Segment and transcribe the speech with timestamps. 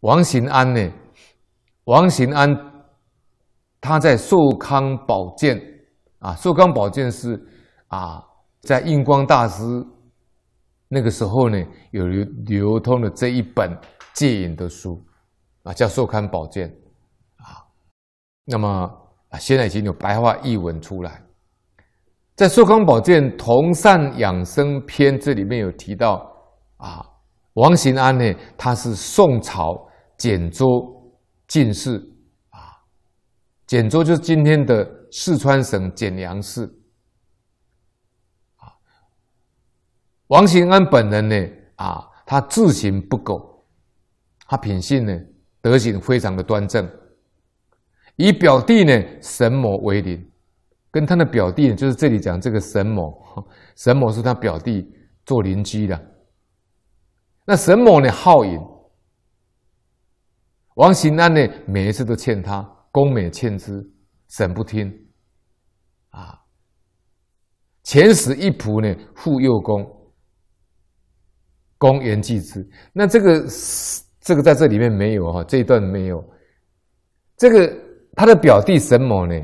[0.00, 0.92] 王行安呢，
[1.84, 2.48] 王行安
[3.82, 5.60] 他在寿康宝鉴
[6.20, 7.38] 啊，寿康宝鉴是
[7.88, 8.22] 啊，
[8.60, 9.62] 在印光大师
[10.88, 13.76] 那个时候呢，有流流通的这一本
[14.14, 15.02] 戒瘾的书
[15.64, 16.66] 啊，叫寿康宝鉴
[17.36, 17.60] 啊。
[18.46, 18.68] 那么
[19.28, 21.22] 啊，现在已经有白话译文出来，
[22.36, 26.26] 在寿康宝鉴同善养生篇这里面有提到
[26.78, 27.06] 啊，
[27.52, 29.88] 王行安呢，他是宋朝。
[30.20, 31.10] 简州
[31.48, 31.96] 进士。
[32.50, 32.76] 啊，
[33.66, 36.64] 简州就是今天的四川省简阳市。
[38.56, 38.68] 啊。
[40.26, 43.66] 王行安本人呢啊，他自行不苟，
[44.46, 45.18] 他品性呢
[45.62, 46.86] 德行非常的端正，
[48.16, 50.30] 以表弟呢沈某为邻，
[50.90, 53.18] 跟他的表弟就是这里讲这个沈某，
[53.74, 54.86] 沈某是他表弟
[55.24, 55.98] 做邻居的。
[57.46, 58.60] 那沈某呢好饮。
[60.80, 63.86] 王行安呢，每一次都劝他，宫美劝之，
[64.28, 64.90] 沈不听，
[66.08, 66.40] 啊，
[67.84, 69.84] 遣使一仆呢赴右公，
[71.76, 72.66] 公言继之。
[72.94, 73.46] 那这个
[74.20, 76.24] 这个在这里面没有哈，这一段没有。
[77.36, 77.70] 这个
[78.16, 79.38] 他的表弟沈某呢，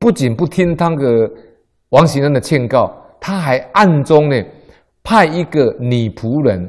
[0.00, 1.30] 不仅不听他个
[1.90, 4.34] 王行安的劝告，他还暗中呢
[5.04, 6.68] 派一个女仆人，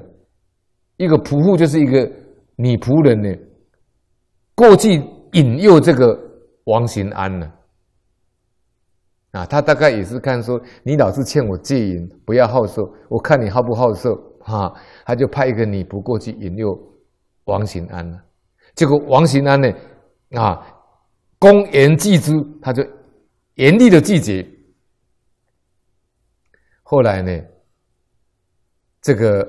[0.98, 2.08] 一个仆妇就是一个。
[2.58, 3.38] 女仆人呢，
[4.56, 4.94] 过去
[5.34, 6.18] 引诱这个
[6.64, 7.52] 王行安呢，
[9.32, 14.74] 啊，他大概也是看说你老是劝我戒瘾，不要好色，我看你好不好色，哈，
[15.06, 16.74] 他就派一个女仆过去引诱
[17.44, 18.24] 王行安了。
[18.74, 19.70] 结果王行安呢，
[20.32, 20.66] 啊，
[21.38, 22.82] 公言拒之，他就
[23.56, 24.48] 严厉的拒绝。
[26.84, 27.32] 后来呢，
[29.02, 29.46] 这个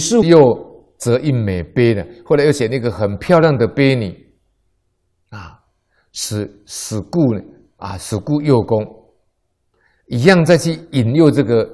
[0.00, 0.73] 是又。
[0.96, 4.34] 则一美婢的，后来又选那个很漂亮的婢女，
[5.30, 5.60] 啊，
[6.12, 7.42] 使使故呢，
[7.76, 8.86] 啊，使故右宫，
[10.06, 11.68] 一样再去引诱这个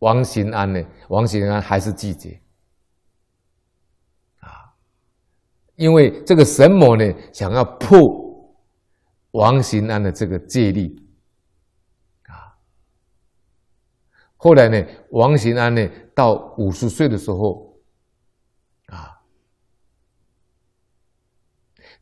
[0.00, 2.38] 王行安呢，王行安还是拒绝，
[4.40, 4.74] 啊，
[5.76, 7.98] 因为这个沈某呢，想要破
[9.30, 10.94] 王行安的这个戒律，
[12.24, 12.52] 啊，
[14.36, 17.67] 后来呢，王行安呢，到五十岁的时候。
[18.88, 19.14] 啊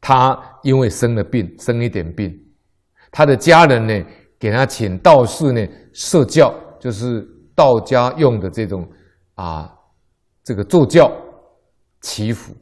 [0.00, 2.32] 他因为生了病，生一点病，
[3.10, 4.06] 他的家人呢，
[4.38, 8.88] 给他请道士呢设教，就是道家用的这种
[9.34, 9.74] 啊，
[10.44, 11.10] 这个坐轿
[12.02, 12.54] 祈福。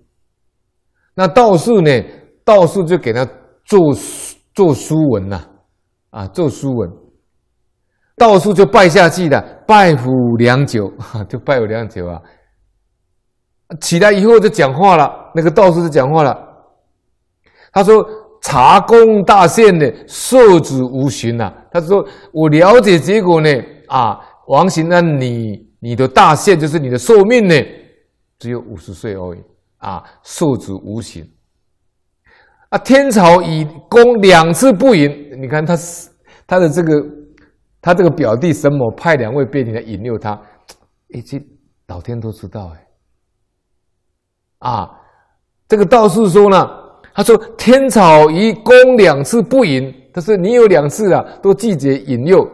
[1.15, 1.91] 那道士呢，
[2.45, 3.29] 道士就给他
[3.65, 3.81] 做
[4.55, 5.47] 做书文呐，
[6.11, 6.91] 啊，做书文。
[8.17, 10.09] 道士就拜下去了，拜服
[10.39, 10.91] 良久，
[11.29, 12.23] 就拜服良久啊。
[13.81, 16.37] 起来以后就讲话了，那个道士就讲话了。
[17.73, 18.07] 他说
[18.41, 23.51] ：“查功大限呢，寿止无寻呐。”他说：“我了解结果呢，
[23.89, 27.55] 啊，王行那，你你的大限就是你的寿命呢，
[28.39, 29.39] 只有五十岁而已
[29.79, 31.29] 啊，寿止无寻。
[32.69, 35.11] 啊，天朝以公两次不赢，
[35.41, 35.77] 你看他
[36.47, 37.05] 他的这个，
[37.81, 40.33] 他这个表弟沈某派两位婢女来引诱他，
[41.13, 41.41] 哎，这
[41.89, 42.87] 老天都知道哎，
[44.65, 44.91] 啊，
[45.69, 46.69] 这个道士说呢。”
[47.17, 52.45] 他说：“天草以公两次不赢，他说你有两次啊，都拒绝引诱，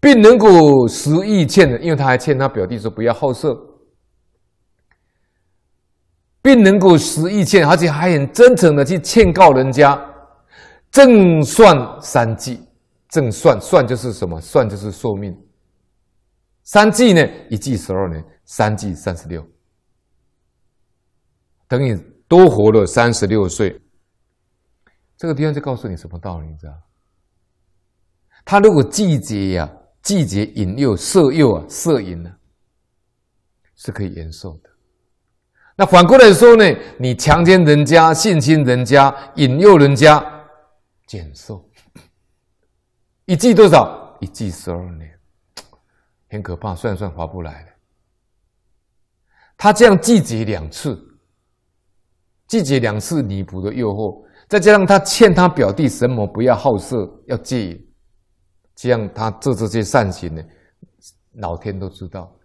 [0.00, 3.56] 并能够实意欠的，因为他还劝他表弟说不要好色，
[6.42, 9.96] 并能够实意欠，而且还很真诚的去劝告人家，
[10.90, 12.60] 正算三季，
[13.08, 14.40] 正算算就是什么？
[14.40, 15.32] 算就是寿命。
[16.64, 19.46] 三季呢，一季十二年，三季三十六，
[21.70, 21.98] 等于。”
[22.30, 23.76] 多活了三十六岁，
[25.16, 26.46] 这个地方就告诉你什么道理？
[26.46, 26.72] 你知道？
[28.44, 29.68] 他如果季节呀，
[30.00, 32.30] 季节引诱、色诱啊、色淫呢，
[33.74, 34.70] 是可以延寿的。
[35.74, 36.64] 那反过来说呢？
[37.00, 40.24] 你强奸人家、性侵人家、引诱人家，
[41.08, 41.68] 减寿。
[43.24, 44.16] 一季多少？
[44.20, 45.18] 一季十二年，
[46.28, 47.72] 很可怕，算算划不来了。
[49.56, 51.08] 他这样季节两次。
[52.50, 57.92] 拒绝两次女仆的诱惑，再加上他劝他表弟沈某不要好色，要戒瘾，
[58.74, 60.42] 这样他做这些善行呢，
[61.34, 62.36] 老天都知道，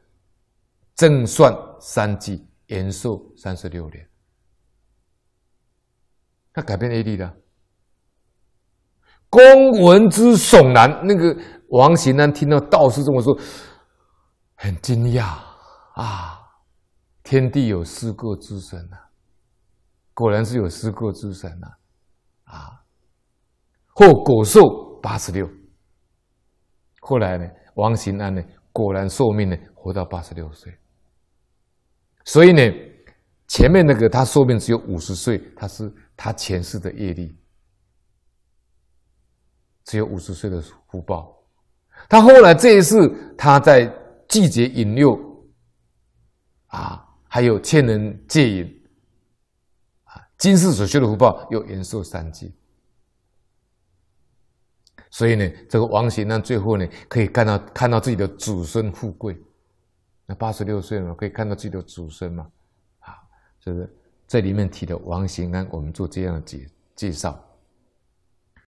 [0.94, 4.08] 正算三季，延寿三十六年。
[6.54, 7.34] 他改变 A D 的，
[9.28, 11.02] 公闻之悚然。
[11.04, 11.36] 那个
[11.70, 13.36] 王行安听到道士这么说，
[14.54, 15.26] 很惊讶
[15.96, 16.40] 啊。
[17.24, 19.05] 天地有四个之神、啊，
[20.16, 21.68] 果然是有四过之神呐、
[22.46, 22.84] 啊，啊，
[23.94, 25.48] 或果寿八十六。
[27.02, 28.42] 后来呢，王行安呢，
[28.72, 30.74] 果然寿命呢，活到八十六岁。
[32.24, 32.62] 所以呢，
[33.48, 37.38] 前面那个他寿命只有五十岁，他是他前世的业力，
[39.84, 40.60] 只有五十岁的
[40.90, 41.46] 福报。
[42.10, 42.98] 他后来这一世，
[43.38, 43.86] 他在
[44.28, 45.16] 季节引诱，
[46.68, 48.85] 啊，还有劝人戒瘾，啊，
[50.38, 52.54] 今世所修的福报又延寿三纪。
[55.10, 59.42] 所以呢，这个王行呢最后呢，可以看到看到自己的祖孙富贵。
[60.26, 62.52] 那八十六岁了，可以看到自己的祖孙嘛？
[63.00, 63.16] 啊，
[63.60, 63.96] 就是
[64.28, 67.42] 这里面提的王行安，我们做这样的介介绍。